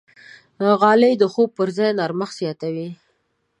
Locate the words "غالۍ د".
0.79-1.23